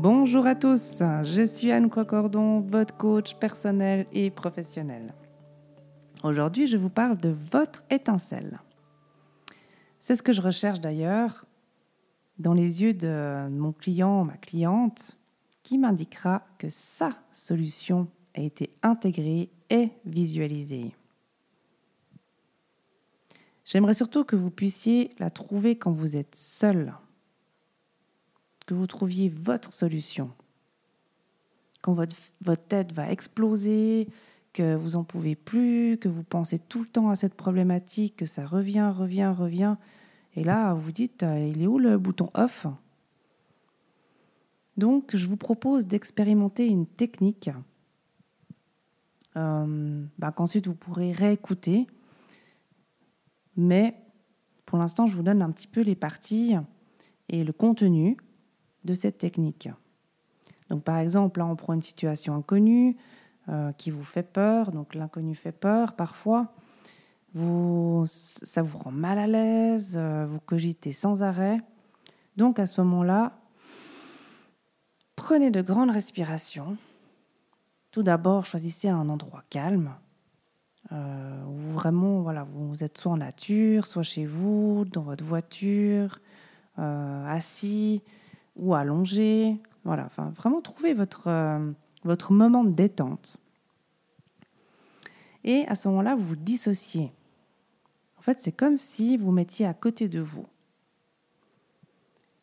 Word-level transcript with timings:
Bonjour 0.00 0.46
à 0.46 0.54
tous, 0.54 1.02
je 1.24 1.44
suis 1.44 1.72
Anne 1.72 1.90
Croicordon, 1.90 2.60
votre 2.60 2.96
coach 2.96 3.34
personnel 3.34 4.06
et 4.12 4.30
professionnel. 4.30 5.12
Aujourd'hui, 6.22 6.68
je 6.68 6.76
vous 6.76 6.88
parle 6.88 7.18
de 7.18 7.34
votre 7.50 7.82
étincelle. 7.90 8.60
C'est 9.98 10.14
ce 10.14 10.22
que 10.22 10.32
je 10.32 10.40
recherche 10.40 10.78
d'ailleurs 10.78 11.46
dans 12.38 12.52
les 12.52 12.80
yeux 12.80 12.94
de 12.94 13.48
mon 13.50 13.72
client, 13.72 14.22
ma 14.22 14.36
cliente, 14.36 15.18
qui 15.64 15.78
m'indiquera 15.78 16.44
que 16.58 16.68
sa 16.68 17.10
solution 17.32 18.06
a 18.36 18.42
été 18.42 18.70
intégrée 18.84 19.50
et 19.68 19.90
visualisée. 20.04 20.94
J'aimerais 23.64 23.94
surtout 23.94 24.22
que 24.22 24.36
vous 24.36 24.52
puissiez 24.52 25.10
la 25.18 25.30
trouver 25.30 25.74
quand 25.74 25.90
vous 25.90 26.16
êtes 26.16 26.36
seul, 26.36 26.94
que 28.68 28.74
vous 28.74 28.86
trouviez 28.86 29.30
votre 29.30 29.72
solution. 29.72 30.30
Quand 31.80 31.94
votre, 31.94 32.14
votre 32.42 32.62
tête 32.62 32.92
va 32.92 33.10
exploser, 33.10 34.08
que 34.52 34.74
vous 34.74 34.94
en 34.94 35.04
pouvez 35.04 35.36
plus, 35.36 35.96
que 35.96 36.10
vous 36.10 36.22
pensez 36.22 36.58
tout 36.58 36.82
le 36.82 36.86
temps 36.86 37.08
à 37.08 37.16
cette 37.16 37.32
problématique, 37.32 38.16
que 38.16 38.26
ça 38.26 38.44
revient, 38.44 38.92
revient, 38.94 39.32
revient. 39.34 39.76
Et 40.36 40.44
là, 40.44 40.74
vous 40.74 40.92
dites, 40.92 41.22
euh, 41.22 41.48
il 41.48 41.62
est 41.62 41.66
où 41.66 41.78
le 41.78 41.96
bouton 41.96 42.28
off? 42.34 42.66
Donc, 44.76 45.16
je 45.16 45.26
vous 45.26 45.38
propose 45.38 45.86
d'expérimenter 45.86 46.66
une 46.66 46.86
technique 46.86 47.48
euh, 49.36 50.04
bah, 50.18 50.30
qu'ensuite 50.30 50.66
vous 50.66 50.74
pourrez 50.74 51.12
réécouter 51.12 51.86
mais 53.56 53.96
pour 54.66 54.78
l'instant, 54.78 55.06
je 55.06 55.16
vous 55.16 55.22
donne 55.22 55.42
un 55.42 55.50
petit 55.50 55.66
peu 55.66 55.80
les 55.80 55.96
parties 55.96 56.54
et 57.28 57.42
le 57.42 57.52
contenu 57.52 58.18
de 58.88 58.94
cette 58.94 59.18
technique. 59.18 59.68
Donc 60.70 60.82
par 60.82 60.96
exemple, 60.98 61.40
là, 61.40 61.46
on 61.46 61.56
prend 61.56 61.74
une 61.74 61.82
situation 61.82 62.34
inconnue 62.34 62.96
euh, 63.48 63.72
qui 63.72 63.90
vous 63.90 64.04
fait 64.04 64.22
peur. 64.22 64.72
Donc 64.72 64.94
l'inconnu 64.94 65.34
fait 65.34 65.52
peur 65.52 65.94
parfois. 65.94 66.54
Vous, 67.34 68.04
ça 68.06 68.62
vous 68.62 68.78
rend 68.78 68.90
mal 68.90 69.18
à 69.18 69.26
l'aise, 69.26 69.96
euh, 69.98 70.26
vous 70.26 70.40
cogitez 70.40 70.92
sans 70.92 71.22
arrêt. 71.22 71.60
Donc 72.36 72.58
à 72.58 72.66
ce 72.66 72.80
moment-là, 72.80 73.32
prenez 75.16 75.50
de 75.50 75.60
grandes 75.60 75.90
respirations. 75.90 76.76
Tout 77.92 78.02
d'abord, 78.02 78.46
choisissez 78.46 78.88
un 78.88 79.08
endroit 79.10 79.42
calme 79.50 79.92
euh, 80.92 81.44
où 81.44 81.72
vraiment, 81.72 82.22
voilà, 82.22 82.44
vous 82.44 82.82
êtes 82.82 82.96
soit 82.96 83.12
en 83.12 83.18
nature, 83.18 83.86
soit 83.86 84.02
chez 84.02 84.24
vous, 84.24 84.86
dans 84.90 85.02
votre 85.02 85.24
voiture, 85.24 86.20
assis 86.76 88.02
ou 88.58 88.74
allongé. 88.74 89.60
Voilà, 89.84 90.04
enfin, 90.04 90.30
vraiment 90.30 90.60
trouver 90.60 90.94
votre, 90.94 91.28
euh, 91.28 91.70
votre 92.04 92.32
moment 92.32 92.64
de 92.64 92.70
détente. 92.70 93.38
Et 95.44 95.66
à 95.68 95.74
ce 95.74 95.88
moment-là, 95.88 96.14
vous 96.14 96.24
vous 96.24 96.36
dissociez. 96.36 97.12
En 98.18 98.22
fait, 98.22 98.38
c'est 98.40 98.52
comme 98.52 98.76
si 98.76 99.16
vous 99.16 99.30
mettiez 99.30 99.66
à 99.66 99.74
côté 99.74 100.08
de 100.08 100.20
vous. 100.20 100.46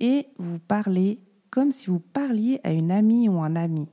Et 0.00 0.28
vous 0.38 0.58
parlez 0.58 1.20
comme 1.50 1.70
si 1.70 1.90
vous 1.90 2.00
parliez 2.00 2.60
à 2.64 2.72
une 2.72 2.90
amie 2.90 3.28
ou 3.28 3.40
un 3.40 3.56
ami. 3.56 3.88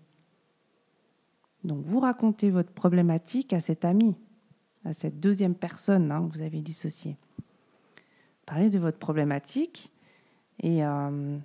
Donc 1.63 1.83
vous 1.83 1.99
racontez 1.99 2.49
votre 2.49 2.71
problématique 2.71 3.53
à 3.53 3.59
cet 3.59 3.85
ami 3.85 4.15
à 4.85 4.93
cette 4.93 5.19
deuxième 5.19 5.55
personne 5.55 6.11
hein, 6.11 6.27
que 6.27 6.37
vous 6.37 6.43
avez 6.43 6.61
dissociée. 6.61 7.17
Parlez 8.45 8.69
de 8.69 8.77
votre 8.77 8.99
problématique 8.99 9.91
et 10.61 10.85
euh, 10.85 11.37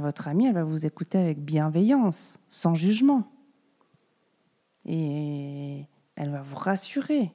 votre 0.00 0.28
amie, 0.28 0.46
elle 0.46 0.54
va 0.54 0.64
vous 0.64 0.86
écouter 0.86 1.18
avec 1.18 1.44
bienveillance, 1.44 2.38
sans 2.48 2.74
jugement. 2.74 3.30
Et 4.84 5.86
elle 6.16 6.30
va 6.30 6.42
vous 6.42 6.56
rassurer. 6.56 7.32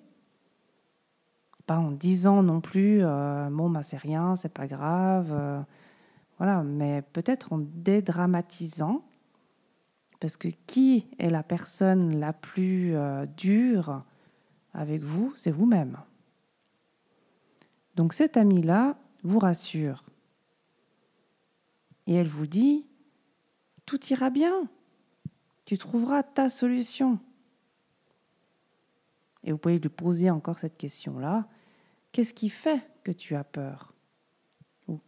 Pas 1.66 1.78
en 1.78 1.91
disant 1.91 2.44
non 2.44 2.62
plus, 2.62 3.00
euh, 3.03 3.50
bon, 3.51 3.69
ben, 3.69 3.81
c'est 3.81 3.97
rien, 3.97 4.35
c'est 4.35 4.53
pas 4.53 4.67
grave. 4.67 5.29
Euh, 5.31 5.62
voilà, 6.38 6.63
mais 6.63 7.01
peut-être 7.13 7.53
en 7.53 7.59
dédramatisant. 7.59 9.03
Parce 10.19 10.35
que 10.35 10.47
qui 10.66 11.07
est 11.19 11.29
la 11.29 11.44
personne 11.44 12.19
la 12.19 12.34
plus 12.34 12.96
dure 13.38 14.03
avec 14.73 15.03
vous, 15.03 15.31
c'est 15.35 15.51
vous-même. 15.51 15.97
Donc 17.97 18.13
cette 18.13 18.38
amie-là 18.38 18.96
vous 19.23 19.40
rassure. 19.40 20.06
Et 22.07 22.16
elle 22.16 22.28
vous 22.28 22.47
dit, 22.47 22.88
tout 23.85 24.03
ira 24.07 24.29
bien, 24.29 24.68
tu 25.66 25.78
trouveras 25.78 26.23
ta 26.23 26.50
solution. 26.50 27.19
Et 29.44 29.51
vous 29.51 29.57
pouvez 29.57 29.78
lui 29.78 29.90
poser 29.90 30.29
encore 30.29 30.57
cette 30.57 30.78
question-là, 30.78 31.47
qu'est-ce 32.12 32.34
qui 32.34 32.50
fait 32.50 32.81
que 33.03 33.12
tu 33.12 33.35
as 33.35 33.44
peur? 33.44 33.94
Ou 34.88 35.00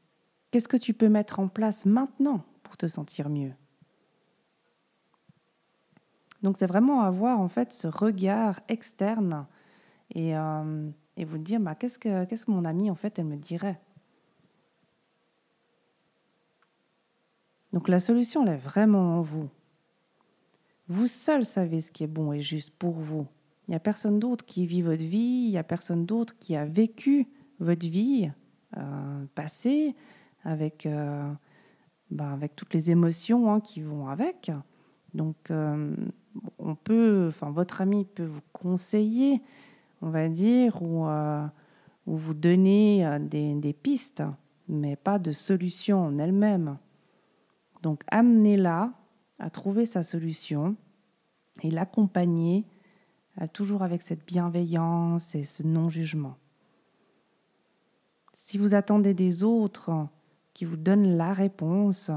qu'est-ce 0.51 0.67
que 0.67 0.77
tu 0.77 0.93
peux 0.93 1.09
mettre 1.09 1.39
en 1.39 1.47
place 1.47 1.85
maintenant 1.85 2.43
pour 2.63 2.77
te 2.77 2.87
sentir 2.87 3.29
mieux? 3.29 3.53
Donc 6.41 6.57
c'est 6.57 6.67
vraiment 6.67 7.01
avoir 7.01 7.39
en 7.39 7.49
fait 7.49 7.71
ce 7.71 7.87
regard 7.87 8.61
externe 8.67 9.45
et, 10.13 10.37
euh, 10.37 10.89
vous 11.17 11.37
dire 11.37 11.59
bah, 11.59 11.75
qu'est-ce 11.75 11.99
que 11.99 12.23
qu'est-ce 12.23 12.45
que 12.45 12.51
mon 12.51 12.63
amie 12.63 12.89
en 12.89 12.95
fait 12.95 13.19
elle 13.19 13.25
me 13.25 13.35
dirait? 13.35 13.81
Donc 17.79 17.87
la 17.87 17.99
solution 17.99 18.45
elle 18.45 18.55
est 18.55 18.57
vraiment 18.57 19.19
en 19.19 19.21
vous. 19.21 19.47
Vous 20.89 21.07
seul 21.07 21.45
savez 21.45 21.79
ce 21.79 21.93
qui 21.93 22.03
est 22.03 22.07
bon 22.07 22.33
et 22.33 22.41
juste 22.41 22.71
pour 22.71 22.91
vous. 22.91 23.25
Il 23.65 23.71
n'y 23.71 23.75
a 23.75 23.79
personne 23.79 24.19
d'autre 24.19 24.45
qui 24.45 24.65
vit 24.65 24.81
votre 24.81 25.01
vie, 25.01 25.45
il 25.45 25.51
n'y 25.51 25.57
a 25.57 25.63
personne 25.63 26.05
d'autre 26.05 26.35
qui 26.41 26.57
a 26.57 26.65
vécu 26.65 27.29
votre 27.61 27.87
vie 27.87 28.29
euh, 28.75 29.25
passée 29.33 29.95
avec, 30.43 30.85
euh, 30.87 31.31
bah, 32.11 32.33
avec 32.33 32.53
toutes 32.57 32.73
les 32.73 32.91
émotions 32.91 33.49
hein, 33.49 33.61
qui 33.61 33.79
vont 33.79 34.09
avec. 34.09 34.51
Donc, 35.13 35.37
euh, 35.49 35.95
on 36.57 36.75
peut, 36.75 37.27
enfin, 37.29 37.49
votre 37.49 37.79
ami 37.79 38.03
peut 38.03 38.25
vous 38.25 38.43
conseiller, 38.51 39.41
on 40.01 40.09
va 40.09 40.27
dire, 40.27 40.81
ou, 40.81 41.07
vous 42.05 42.33
donner 42.33 43.07
des, 43.21 43.73
pistes, 43.73 44.23
mais 44.67 44.97
pas 44.97 45.17
de 45.17 45.31
solution 45.31 46.07
en 46.07 46.17
elle-même. 46.17 46.77
Donc 47.81 48.03
amenez-la 48.09 48.91
à 49.39 49.49
trouver 49.49 49.85
sa 49.85 50.03
solution 50.03 50.75
et 51.61 51.71
l'accompagner 51.71 52.65
euh, 53.41 53.47
toujours 53.51 53.83
avec 53.83 54.01
cette 54.01 54.25
bienveillance 54.25 55.35
et 55.35 55.43
ce 55.43 55.63
non-jugement. 55.63 56.37
Si 58.33 58.57
vous 58.57 58.75
attendez 58.75 59.13
des 59.13 59.43
autres 59.43 60.07
qui 60.53 60.65
vous 60.65 60.77
donnent 60.77 61.17
la 61.17 61.33
réponse, 61.33 62.11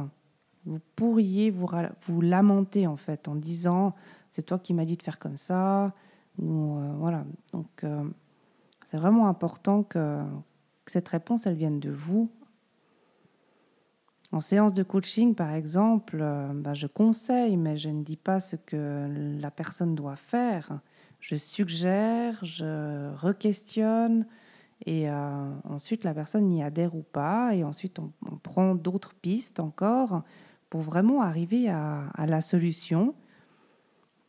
vous 0.64 0.80
pourriez 0.96 1.50
vous, 1.50 1.68
vous 2.06 2.20
lamenter 2.20 2.86
en 2.86 2.96
fait 2.96 3.28
en 3.28 3.34
disant 3.34 3.94
c'est 4.30 4.42
toi 4.42 4.58
qui 4.58 4.74
m'as 4.74 4.84
dit 4.84 4.96
de 4.96 5.02
faire 5.02 5.18
comme 5.18 5.36
ça, 5.36 5.92
euh, 6.40 6.92
voilà. 6.98 7.24
Donc, 7.52 7.84
euh, 7.84 8.04
c'est 8.86 8.96
vraiment 8.96 9.28
important 9.28 9.82
que, 9.82 10.22
cette 10.86 11.08
réponse, 11.08 11.46
elle 11.46 11.54
vienne 11.54 11.80
de 11.80 11.90
vous. 11.90 12.30
En 14.32 14.41
séance 14.41 14.72
de 14.72 14.82
coaching, 14.82 15.34
par 15.34 15.53
exemple, 15.53 16.19
euh, 16.20 16.53
bah, 16.54 16.75
je 16.75 16.87
conseille, 16.87 17.56
mais 17.56 17.76
je 17.76 17.91
ne 17.91 18.03
dis 18.03 18.16
pas 18.16 18.41
ce 18.41 18.56
que 18.56 19.37
la 19.38 19.50
personne 19.50 19.94
doit 19.94 20.16
faire. 20.16 20.81
Je 21.20 21.37
suggère, 21.37 22.44
je 22.44 23.15
re-questionne, 23.15 24.26
et 24.86 25.09
ensuite 25.62 26.03
la 26.03 26.12
personne 26.15 26.51
y 26.51 26.65
adhère 26.65 26.97
ou 26.97 27.03
pas, 27.03 27.54
et 27.54 27.62
ensuite 27.62 28.01
on, 28.01 28.10
prend 28.42 28.74
d'autres 28.74 29.15
pistes 29.15 29.60
encore 29.60 30.24
pour 30.68 30.80
vraiment 30.80 31.22
arriver 31.22 31.68
à 31.68 32.27
la 32.27 32.41
solution 32.41 33.15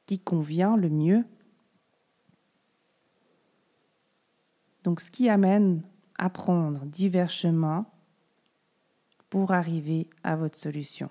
qui 0.05 0.19
convient 0.19 0.77
le 0.77 0.89
mieux 0.89 1.25
Donc 4.83 4.99
ce 4.99 5.09
qui 5.09 5.29
amène 5.29 5.81
à 6.17 6.29
prendre 6.29 6.85
divers 6.85 7.29
chemins 7.29 7.85
pour 9.33 9.51
arriver 9.51 10.07
à 10.23 10.35
votre 10.35 10.55
solution. 10.55 11.09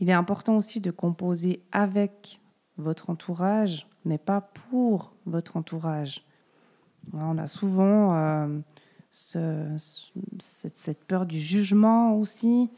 Il 0.00 0.08
est 0.08 0.14
important 0.14 0.56
aussi 0.56 0.80
de 0.80 0.90
composer 0.90 1.62
avec 1.72 2.40
votre 2.78 3.10
entourage, 3.10 3.86
mais 4.06 4.16
pas 4.16 4.40
pour 4.40 5.12
votre 5.26 5.58
entourage. 5.58 6.24
On 7.12 7.36
a 7.36 7.46
souvent 7.46 8.16
euh, 8.16 8.48
cette, 9.10 11.04
peur 11.04 11.26
du 11.26 11.38
jugement 11.38 12.14
aussi, 12.14 12.70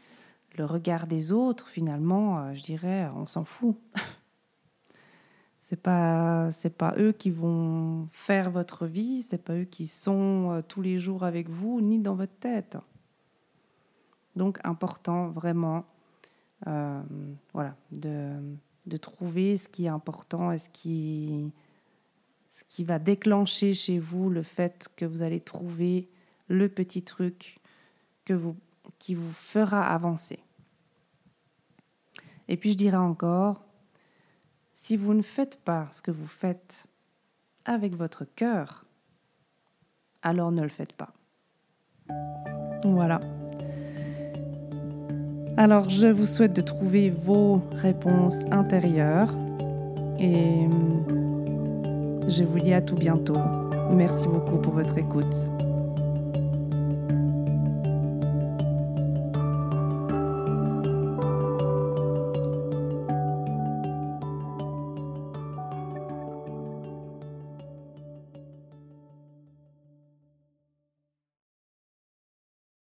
le 0.57 0.65
regard 0.65 1.07
des 1.07 1.31
autres, 1.31 1.69
finalement, 1.69 2.39
euh, 2.39 2.53
je 2.55 2.61
dirais, 2.61 3.09
on 3.15 3.25
s'en 3.25 3.45
fout. 3.45 3.77
C'est 5.61 5.81
pas 5.81 6.51
c'est 6.51 6.75
pas 6.75 6.93
eux 6.97 7.13
qui 7.13 7.29
vont 7.29 8.07
faire 8.11 8.49
votre 8.49 8.85
vie, 8.87 9.21
c'est 9.21 9.37
pas 9.37 9.53
eux 9.53 9.65
qui 9.65 9.85
sont 9.85 10.51
euh, 10.51 10.61
tous 10.61 10.81
les 10.81 10.97
jours 10.97 11.23
avec 11.23 11.47
vous 11.47 11.79
ni 11.79 11.99
dans 11.99 12.15
votre 12.15 12.35
tête. 12.39 12.75
Donc 14.35 14.59
important 14.63 15.29
vraiment 15.29 15.85
euh, 16.67 17.01
voilà, 17.53 17.75
de, 17.91 18.33
de, 18.85 18.97
trouver 18.97 19.57
ce 19.57 19.69
qui 19.69 19.85
est 19.85 19.89
important 19.89 20.51
et 20.51 20.57
ce 20.57 20.69
qui, 20.69 21.51
ce 22.49 22.63
qui 22.67 22.83
va 22.83 22.99
déclencher 22.99 23.73
chez 23.73 23.97
vous 23.97 24.29
le 24.29 24.43
fait 24.43 24.89
que 24.95 25.05
vous 25.05 25.21
allez 25.21 25.39
trouver 25.39 26.09
le 26.47 26.67
petit 26.67 27.03
truc 27.03 27.59
que 28.25 28.33
vous, 28.33 28.57
qui 28.97 29.15
vous 29.15 29.31
fera 29.31 29.87
avancer. 29.87 30.39
Et 32.49 32.57
puis 32.57 32.73
je 32.73 32.77
dirais 32.77 32.97
encore, 32.97 33.63
si 34.73 34.97
vous 34.97 35.13
ne 35.13 35.21
faites 35.21 35.57
pas 35.63 35.87
ce 35.91 36.01
que 36.01 36.11
vous 36.11 36.27
faites 36.27 36.87
avec 37.63 37.95
votre 37.95 38.25
cœur, 38.25 38.85
alors 40.21 40.51
ne 40.51 40.63
le 40.63 40.69
faites 40.69 40.93
pas. 40.93 41.13
Voilà. 42.83 43.21
Alors 45.57 45.89
je 45.89 46.07
vous 46.07 46.25
souhaite 46.25 46.55
de 46.55 46.61
trouver 46.61 47.09
vos 47.09 47.61
réponses 47.81 48.45
intérieures 48.51 49.33
et 50.19 50.67
je 52.27 52.43
vous 52.43 52.59
dis 52.59 52.73
à 52.73 52.81
tout 52.81 52.95
bientôt. 52.95 53.37
Merci 53.91 54.27
beaucoup 54.27 54.57
pour 54.57 54.73
votre 54.73 54.97
écoute. 54.97 55.35